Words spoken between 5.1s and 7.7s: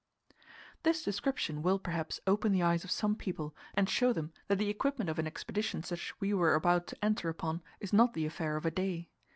of an expedition such as we were about to enter upon